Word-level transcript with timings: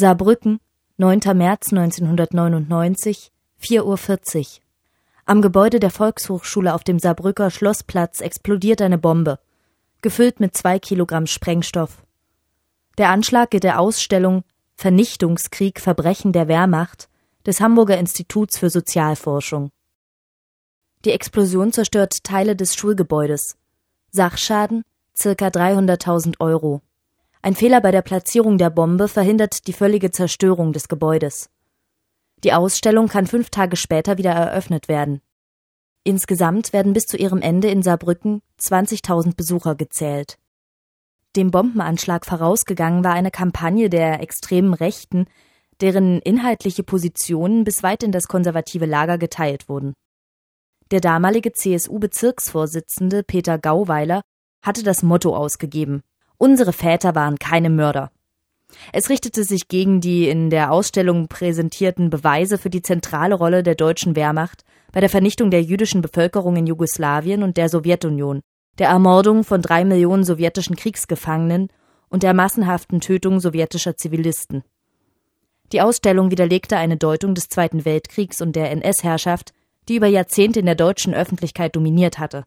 Saarbrücken, 0.00 0.60
9. 0.98 1.18
März 1.34 1.72
1999, 1.72 3.32
4.40 3.60 4.38
Uhr. 4.38 4.46
Am 5.26 5.42
Gebäude 5.42 5.80
der 5.80 5.90
Volkshochschule 5.90 6.72
auf 6.72 6.84
dem 6.84 7.00
Saarbrücker 7.00 7.50
Schlossplatz 7.50 8.20
explodiert 8.20 8.80
eine 8.80 8.96
Bombe, 8.96 9.40
gefüllt 10.00 10.38
mit 10.38 10.56
zwei 10.56 10.78
Kilogramm 10.78 11.26
Sprengstoff. 11.26 12.04
Der 12.96 13.08
Anschlag 13.08 13.50
geht 13.50 13.64
der 13.64 13.80
Ausstellung 13.80 14.44
Vernichtungskrieg 14.76 15.80
Verbrechen 15.80 16.32
der 16.32 16.46
Wehrmacht 16.46 17.08
des 17.44 17.60
Hamburger 17.60 17.98
Instituts 17.98 18.56
für 18.56 18.70
Sozialforschung. 18.70 19.72
Die 21.06 21.10
Explosion 21.10 21.72
zerstört 21.72 22.22
Teile 22.22 22.54
des 22.54 22.76
Schulgebäudes. 22.76 23.56
Sachschaden 24.12 24.84
circa 25.16 25.48
300.000 25.48 26.38
Euro. 26.38 26.82
Ein 27.40 27.54
Fehler 27.54 27.80
bei 27.80 27.92
der 27.92 28.02
Platzierung 28.02 28.58
der 28.58 28.70
Bombe 28.70 29.06
verhindert 29.06 29.66
die 29.68 29.72
völlige 29.72 30.10
Zerstörung 30.10 30.72
des 30.72 30.88
Gebäudes. 30.88 31.50
Die 32.42 32.52
Ausstellung 32.52 33.08
kann 33.08 33.26
fünf 33.26 33.50
Tage 33.50 33.76
später 33.76 34.18
wieder 34.18 34.32
eröffnet 34.32 34.88
werden. 34.88 35.20
Insgesamt 36.04 36.72
werden 36.72 36.92
bis 36.92 37.06
zu 37.06 37.16
ihrem 37.16 37.40
Ende 37.40 37.68
in 37.68 37.82
Saarbrücken 37.82 38.42
20.000 38.60 39.36
Besucher 39.36 39.74
gezählt. 39.74 40.38
Dem 41.36 41.50
Bombenanschlag 41.50 42.26
vorausgegangen 42.26 43.04
war 43.04 43.12
eine 43.12 43.30
Kampagne 43.30 43.88
der 43.88 44.20
extremen 44.20 44.74
Rechten, 44.74 45.26
deren 45.80 46.20
inhaltliche 46.20 46.82
Positionen 46.82 47.62
bis 47.62 47.82
weit 47.82 48.02
in 48.02 48.10
das 48.10 48.26
konservative 48.26 48.86
Lager 48.86 49.18
geteilt 49.18 49.68
wurden. 49.68 49.94
Der 50.90 51.00
damalige 51.00 51.52
CSU-Bezirksvorsitzende 51.52 53.22
Peter 53.22 53.58
Gauweiler 53.58 54.22
hatte 54.62 54.82
das 54.82 55.02
Motto 55.02 55.36
ausgegeben 55.36 56.02
Unsere 56.38 56.72
Väter 56.72 57.14
waren 57.16 57.38
keine 57.38 57.68
Mörder. 57.68 58.12
Es 58.92 59.10
richtete 59.10 59.44
sich 59.44 59.68
gegen 59.68 60.00
die 60.00 60.28
in 60.28 60.50
der 60.50 60.70
Ausstellung 60.70 61.26
präsentierten 61.28 62.10
Beweise 62.10 62.58
für 62.58 62.70
die 62.70 62.82
zentrale 62.82 63.34
Rolle 63.34 63.62
der 63.62 63.74
deutschen 63.74 64.14
Wehrmacht 64.14 64.64
bei 64.92 65.00
der 65.00 65.08
Vernichtung 65.08 65.50
der 65.50 65.62
jüdischen 65.62 66.00
Bevölkerung 66.00 66.56
in 66.56 66.66
Jugoslawien 66.66 67.42
und 67.42 67.56
der 67.56 67.68
Sowjetunion, 67.68 68.40
der 68.78 68.88
Ermordung 68.88 69.44
von 69.44 69.62
drei 69.62 69.84
Millionen 69.84 70.24
sowjetischen 70.24 70.76
Kriegsgefangenen 70.76 71.68
und 72.08 72.22
der 72.22 72.34
massenhaften 72.34 73.00
Tötung 73.00 73.40
sowjetischer 73.40 73.96
Zivilisten. 73.96 74.62
Die 75.72 75.82
Ausstellung 75.82 76.30
widerlegte 76.30 76.76
eine 76.76 76.96
Deutung 76.96 77.34
des 77.34 77.48
Zweiten 77.48 77.84
Weltkriegs 77.84 78.40
und 78.40 78.56
der 78.56 78.70
NS-Herrschaft, 78.70 79.52
die 79.88 79.96
über 79.96 80.06
Jahrzehnte 80.06 80.60
in 80.60 80.66
der 80.66 80.74
deutschen 80.74 81.14
Öffentlichkeit 81.14 81.76
dominiert 81.76 82.18
hatte. 82.18 82.44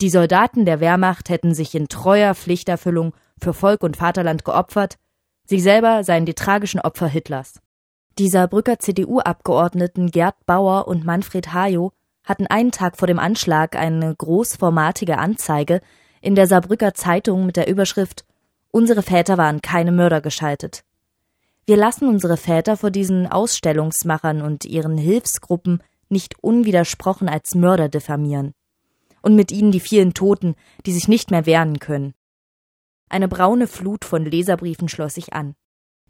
Die 0.00 0.10
Soldaten 0.10 0.64
der 0.64 0.80
Wehrmacht 0.80 1.28
hätten 1.28 1.54
sich 1.54 1.74
in 1.74 1.88
treuer 1.88 2.34
Pflichterfüllung 2.34 3.14
für 3.38 3.54
Volk 3.54 3.82
und 3.84 3.96
Vaterland 3.96 4.44
geopfert, 4.44 4.96
sie 5.44 5.60
selber 5.60 6.02
seien 6.02 6.26
die 6.26 6.34
tragischen 6.34 6.80
Opfer 6.80 7.06
Hitlers. 7.06 7.60
Die 8.18 8.28
Saarbrücker 8.28 8.78
CDU-Abgeordneten 8.78 10.10
Gerd 10.10 10.34
Bauer 10.46 10.88
und 10.88 11.04
Manfred 11.04 11.52
Hajo 11.52 11.92
hatten 12.24 12.46
einen 12.48 12.72
Tag 12.72 12.96
vor 12.96 13.06
dem 13.06 13.18
Anschlag 13.18 13.76
eine 13.76 14.14
großformatige 14.14 15.18
Anzeige 15.18 15.80
in 16.20 16.34
der 16.34 16.48
Saarbrücker 16.48 16.94
Zeitung 16.94 17.46
mit 17.46 17.56
der 17.56 17.68
Überschrift 17.68 18.24
Unsere 18.70 19.02
Väter 19.02 19.38
waren 19.38 19.62
keine 19.62 19.92
Mörder 19.92 20.20
geschaltet. 20.20 20.82
Wir 21.66 21.76
lassen 21.76 22.08
unsere 22.08 22.36
Väter 22.36 22.76
vor 22.76 22.90
diesen 22.90 23.30
Ausstellungsmachern 23.30 24.42
und 24.42 24.64
ihren 24.64 24.98
Hilfsgruppen 24.98 25.80
nicht 26.08 26.42
unwidersprochen 26.42 27.28
als 27.28 27.54
Mörder 27.54 27.88
diffamieren 27.88 28.52
und 29.24 29.34
mit 29.34 29.50
ihnen 29.50 29.72
die 29.72 29.80
vielen 29.80 30.12
Toten, 30.12 30.54
die 30.84 30.92
sich 30.92 31.08
nicht 31.08 31.30
mehr 31.30 31.46
wehren 31.46 31.78
können. 31.78 32.12
Eine 33.08 33.26
braune 33.26 33.66
Flut 33.66 34.04
von 34.04 34.24
Leserbriefen 34.24 34.88
schloss 34.88 35.14
sich 35.14 35.32
an. 35.32 35.54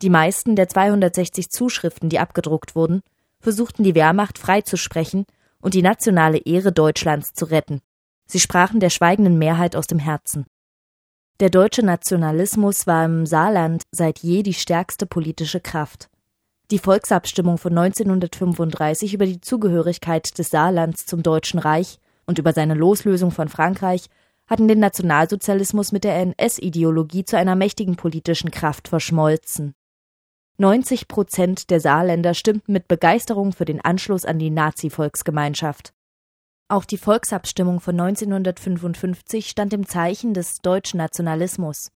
Die 0.02 0.10
meisten 0.10 0.56
der 0.56 0.68
260 0.68 1.48
Zuschriften, 1.48 2.08
die 2.08 2.18
abgedruckt 2.18 2.74
wurden, 2.74 3.02
versuchten 3.40 3.84
die 3.84 3.94
Wehrmacht 3.94 4.38
freizusprechen 4.38 5.26
und 5.60 5.74
die 5.74 5.82
nationale 5.82 6.38
Ehre 6.38 6.72
Deutschlands 6.72 7.34
zu 7.34 7.44
retten. 7.44 7.80
Sie 8.26 8.40
sprachen 8.40 8.80
der 8.80 8.90
schweigenden 8.90 9.38
Mehrheit 9.38 9.76
aus 9.76 9.86
dem 9.86 10.00
Herzen. 10.00 10.46
Der 11.38 11.50
deutsche 11.50 11.84
Nationalismus 11.84 12.86
war 12.86 13.04
im 13.04 13.26
Saarland 13.26 13.82
seit 13.92 14.20
je 14.20 14.42
die 14.42 14.54
stärkste 14.54 15.06
politische 15.06 15.60
Kraft. 15.60 16.08
Die 16.70 16.78
Volksabstimmung 16.78 17.58
von 17.58 17.76
1935 17.76 19.14
über 19.14 19.26
die 19.26 19.40
Zugehörigkeit 19.40 20.36
des 20.38 20.50
Saarlands 20.50 21.06
zum 21.06 21.22
Deutschen 21.22 21.60
Reich 21.60 21.98
und 22.26 22.38
über 22.38 22.52
seine 22.52 22.74
Loslösung 22.74 23.30
von 23.30 23.48
Frankreich 23.48 24.08
hatten 24.46 24.68
den 24.68 24.78
Nationalsozialismus 24.78 25.92
mit 25.92 26.04
der 26.04 26.16
NS-Ideologie 26.16 27.24
zu 27.24 27.36
einer 27.38 27.56
mächtigen 27.56 27.96
politischen 27.96 28.50
Kraft 28.50 28.88
verschmolzen. 28.88 29.74
90 30.58 31.08
Prozent 31.08 31.70
der 31.70 31.80
Saarländer 31.80 32.34
stimmten 32.34 32.72
mit 32.72 32.86
Begeisterung 32.86 33.52
für 33.52 33.64
den 33.64 33.80
Anschluss 33.80 34.24
an 34.24 34.38
die 34.38 34.50
Nazi-Volksgemeinschaft. 34.50 35.92
Auch 36.68 36.84
die 36.84 36.98
Volksabstimmung 36.98 37.80
von 37.80 37.98
1955 37.98 39.48
stand 39.48 39.72
im 39.72 39.86
Zeichen 39.86 40.32
des 40.32 40.58
deutschen 40.58 40.98
Nationalismus. 40.98 41.90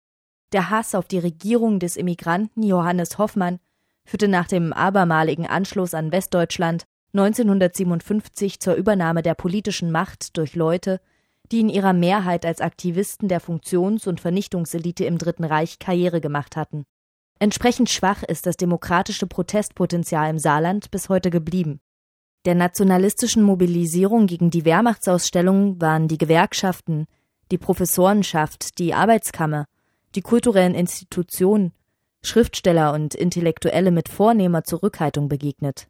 Der 0.53 0.71
Hass 0.71 0.95
auf 0.95 1.07
die 1.07 1.19
Regierung 1.19 1.79
des 1.79 1.97
Immigranten 1.97 2.63
Johannes 2.63 3.19
Hoffmann 3.19 3.61
führte 4.05 4.29
nach 4.29 4.49
dem 4.49 4.73
abermaligen 4.73 5.47
Anschluss 5.47 5.95
an 5.95 6.11
Westdeutschland 6.11 6.85
1957 7.15 8.61
zur 8.61 8.75
Übernahme 8.75 9.23
der 9.23 9.35
politischen 9.35 9.91
Macht 9.91 10.37
durch 10.37 10.55
Leute, 10.55 11.01
die 11.51 11.61
in 11.61 11.69
ihrer 11.69 11.93
Mehrheit 11.93 12.45
als 12.45 12.61
Aktivisten 12.61 13.29
der 13.29 13.41
Funktions- 13.41 14.07
und 14.07 14.21
Vernichtungselite 14.21 15.05
im 15.05 15.19
Dritten 15.19 15.45
Reich 15.45 15.79
Karriere 15.79 16.21
gemacht 16.21 16.57
hatten. 16.57 16.85
Entsprechend 17.39 17.89
schwach 17.89 18.23
ist 18.23 18.47
das 18.47 18.57
demokratische 18.57 19.27
Protestpotenzial 19.27 20.29
im 20.29 20.39
Saarland 20.39 20.91
bis 20.91 21.09
heute 21.09 21.31
geblieben. 21.31 21.81
Der 22.45 22.55
nationalistischen 22.55 23.43
Mobilisierung 23.43 24.27
gegen 24.27 24.51
die 24.51 24.65
Wehrmachtsausstellung 24.65 25.81
waren 25.81 26.09
die 26.09 26.19
Gewerkschaften, 26.19 27.07
die 27.51 27.59
Professorenschaft, 27.59 28.79
die 28.79 28.95
Arbeitskammer, 28.95 29.67
die 30.15 30.23
kulturellen 30.23 30.75
Institutionen, 30.75 31.73
Schriftsteller 32.23 32.93
und 32.93 33.15
Intellektuelle 33.15 33.91
mit 33.91 34.09
vornehmer 34.09 34.65
Zurückhaltung 34.65 35.29
begegnet. 35.29 35.89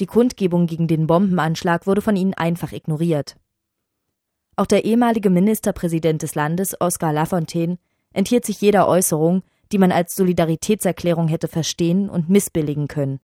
Die 0.00 0.06
Kundgebung 0.06 0.66
gegen 0.66 0.86
den 0.86 1.06
Bombenanschlag 1.06 1.86
wurde 1.86 2.02
von 2.02 2.16
ihnen 2.16 2.34
einfach 2.34 2.72
ignoriert. 2.72 3.36
Auch 4.56 4.66
der 4.66 4.84
ehemalige 4.84 5.30
Ministerpräsident 5.30 6.22
des 6.22 6.34
Landes, 6.34 6.80
Oskar 6.80 7.12
Lafontaine, 7.12 7.78
enthielt 8.12 8.44
sich 8.44 8.60
jeder 8.60 8.88
Äußerung, 8.88 9.42
die 9.72 9.78
man 9.78 9.92
als 9.92 10.16
Solidaritätserklärung 10.16 11.28
hätte 11.28 11.48
verstehen 11.48 12.08
und 12.08 12.28
missbilligen 12.28 12.88
können. 12.88 13.20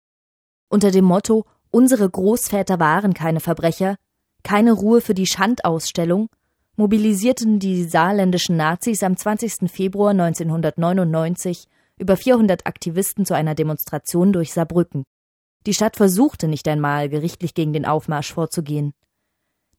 Unter 0.68 0.90
dem 0.90 1.04
Motto 1.04 1.44
Unsere 1.74 2.08
Großväter 2.08 2.78
waren 2.78 3.14
keine 3.14 3.40
Verbrecher, 3.40 3.96
keine 4.44 4.70
Ruhe 4.70 5.00
für 5.00 5.14
die 5.14 5.26
Schandausstellung, 5.26 6.28
mobilisierten 6.76 7.58
die 7.58 7.82
saarländischen 7.82 8.56
Nazis 8.56 9.02
am 9.02 9.16
20. 9.16 9.68
Februar 9.68 10.10
1999 10.10 11.66
über 11.98 12.16
400 12.16 12.64
Aktivisten 12.68 13.26
zu 13.26 13.34
einer 13.34 13.56
Demonstration 13.56 14.32
durch 14.32 14.52
Saarbrücken. 14.52 15.02
Die 15.66 15.74
Stadt 15.74 15.96
versuchte 15.96 16.48
nicht 16.48 16.68
einmal, 16.68 17.08
gerichtlich 17.08 17.54
gegen 17.54 17.72
den 17.72 17.86
Aufmarsch 17.86 18.32
vorzugehen. 18.32 18.92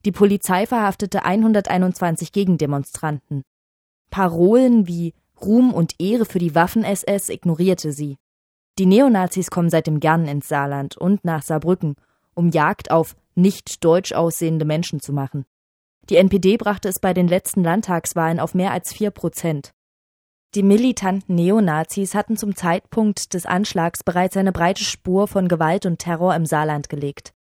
Die 0.04 0.12
Polizei 0.12 0.66
verhaftete 0.66 1.24
121 1.24 2.32
Gegendemonstranten. 2.32 3.42
Parolen 4.10 4.86
wie 4.86 5.14
Ruhm 5.40 5.72
und 5.72 5.94
Ehre 6.00 6.24
für 6.24 6.38
die 6.38 6.54
Waffen-SS 6.54 7.28
ignorierte 7.28 7.92
sie. 7.92 8.16
Die 8.78 8.86
Neonazis 8.86 9.50
kommen 9.50 9.70
seitdem 9.70 10.00
gern 10.00 10.26
ins 10.26 10.48
Saarland 10.48 10.96
und 10.96 11.24
nach 11.24 11.42
Saarbrücken, 11.42 11.96
um 12.34 12.50
Jagd 12.50 12.90
auf 12.90 13.16
nicht 13.34 13.84
deutsch 13.84 14.12
aussehende 14.12 14.64
Menschen 14.64 15.00
zu 15.00 15.12
machen. 15.12 15.44
Die 16.08 16.16
NPD 16.16 16.56
brachte 16.56 16.88
es 16.88 16.98
bei 16.98 17.12
den 17.12 17.26
letzten 17.26 17.64
Landtagswahlen 17.64 18.38
auf 18.38 18.54
mehr 18.54 18.72
als 18.72 18.92
vier 18.92 19.10
Prozent. 19.10 19.72
Die 20.54 20.62
militanten 20.62 21.34
Neonazis 21.34 22.14
hatten 22.14 22.36
zum 22.36 22.56
Zeitpunkt 22.56 23.34
des 23.34 23.44
Anschlags 23.44 24.02
bereits 24.02 24.36
eine 24.36 24.52
breite 24.52 24.84
Spur 24.84 25.28
von 25.28 25.48
Gewalt 25.48 25.84
und 25.84 25.98
Terror 25.98 26.34
im 26.34 26.46
Saarland 26.46 26.88
gelegt. 26.88 27.34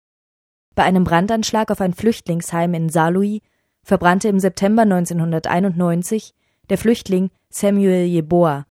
Bei 0.76 0.84
einem 0.84 1.06
Brandanschlag 1.06 1.72
auf 1.72 1.80
ein 1.80 1.94
Flüchtlingsheim 1.94 2.74
in 2.74 2.90
Saarlouis 2.90 3.42
verbrannte 3.84 4.28
im 4.28 4.40
September 4.40 4.82
1991 4.82 6.34
der 6.70 6.78
Flüchtling 6.78 7.30
Samuel 7.50 8.06
Jeboa. 8.06 8.66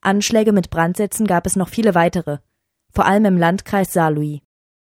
Anschläge 0.00 0.52
mit 0.52 0.70
Brandsätzen 0.70 1.26
gab 1.26 1.46
es 1.46 1.56
noch 1.56 1.68
viele 1.68 1.94
weitere, 1.94 2.38
vor 2.90 3.04
allem 3.04 3.24
im 3.26 3.36
Landkreis 3.36 3.92
Saarlouis. 3.92 4.40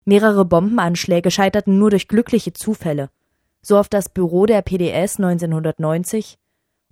Mehrere 0.04 0.44
Bombenanschläge 0.44 1.30
scheiterten 1.30 1.78
nur 1.78 1.90
durch 1.90 2.08
glückliche 2.08 2.52
Zufälle, 2.52 3.10
so 3.62 3.78
auf 3.78 3.88
das 3.88 4.08
Büro 4.08 4.46
der 4.46 4.62
PDS 4.62 5.18
1990 5.18 6.38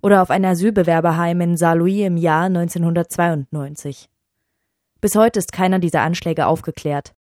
oder 0.03 0.21
auf 0.21 0.29
ein 0.29 0.43
Asylbewerberheim 0.43 1.39
in 1.41 1.57
Saarlouis 1.57 2.05
im 2.05 2.17
Jahr 2.17 2.45
1992. 2.45 4.09
Bis 4.99 5.15
heute 5.15 5.39
ist 5.39 5.53
keiner 5.53 5.79
dieser 5.79 6.01
Anschläge 6.01 6.45
aufgeklärt. 6.45 7.13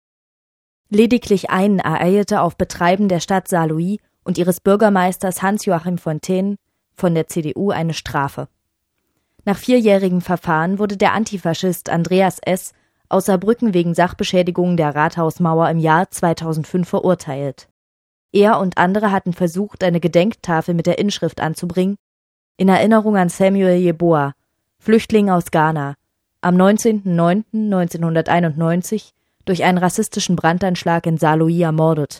Lediglich 0.88 1.50
einen 1.50 1.79
ereilte 1.79 2.41
auf 2.41 2.56
Betreiben 2.56 3.09
der 3.09 3.21
Stadt 3.21 3.49
Saarlouis 3.49 3.99
und 4.25 4.38
ihres 4.38 4.61
Bürgermeisters 4.61 5.43
Hans-Joachim 5.43 5.99
Fontaine 5.99 6.56
von 6.94 7.15
der 7.15 7.27
CDU 7.27 7.71
eine 7.71 7.93
Strafe. 7.93 8.49
Nach 9.44 9.59
vierjährigem 9.59 10.23
Verfahren 10.23 10.79
wurde 10.79 10.97
der 10.97 11.12
Antifaschist 11.12 11.91
Andreas 11.91 12.38
S. 12.41 12.73
aus 13.11 13.26
Saarbrücken 13.26 13.75
wegen 13.75 13.94
Sachbeschädigung 13.94 14.79
der 14.79 14.94
Rathausmauer 14.94 15.69
im 15.69 15.79
Jahr 15.79 16.11
2005 16.11 16.88
verurteilt. 16.88 17.69
Er 18.33 18.59
und 18.59 18.79
andere 18.79 19.12
hatten 19.12 19.35
versucht, 19.35 19.85
eine 19.85 20.00
Gedenktafel 20.00 20.75
mit 20.75 20.87
der 20.87 20.99
Inschrift 20.99 21.41
anzubringen, 21.41 21.97
in 22.61 22.69
Erinnerung 22.69 23.17
an 23.17 23.31
Samuel 23.31 23.79
Yeboah, 23.79 24.35
Flüchtling 24.79 25.31
aus 25.31 25.51
Ghana, 25.51 25.95
am 26.43 26.57
19.09.1991 26.57 29.12
durch 29.47 29.65
einen 29.65 29.79
rassistischen 29.79 30.37
Brandanschlag 30.37 31.07
in 31.07 31.17
Saarlouis 31.17 31.62
ermordet 31.62 32.19